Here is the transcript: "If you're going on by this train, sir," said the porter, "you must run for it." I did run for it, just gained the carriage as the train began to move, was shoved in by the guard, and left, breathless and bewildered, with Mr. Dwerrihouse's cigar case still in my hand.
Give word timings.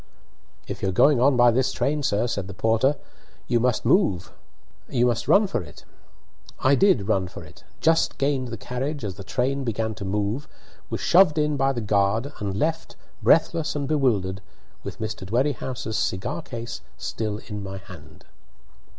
"If 0.65 0.81
you're 0.81 0.91
going 0.91 1.21
on 1.21 1.37
by 1.37 1.51
this 1.51 1.71
train, 1.71 2.01
sir," 2.01 2.25
said 2.25 2.47
the 2.47 2.55
porter, 2.55 2.95
"you 3.45 3.59
must 3.59 3.85
run 3.85 5.45
for 5.45 5.61
it." 5.61 5.85
I 6.59 6.73
did 6.73 7.07
run 7.07 7.27
for 7.27 7.43
it, 7.43 7.63
just 7.81 8.17
gained 8.17 8.47
the 8.47 8.57
carriage 8.57 9.03
as 9.05 9.13
the 9.13 9.23
train 9.23 9.63
began 9.63 9.93
to 9.93 10.03
move, 10.03 10.47
was 10.89 11.01
shoved 11.01 11.37
in 11.37 11.55
by 11.55 11.71
the 11.71 11.81
guard, 11.81 12.33
and 12.39 12.57
left, 12.57 12.95
breathless 13.21 13.75
and 13.75 13.87
bewildered, 13.87 14.41
with 14.83 14.97
Mr. 14.99 15.23
Dwerrihouse's 15.23 15.97
cigar 15.99 16.41
case 16.41 16.81
still 16.97 17.37
in 17.45 17.61
my 17.61 17.77
hand. 17.77 18.25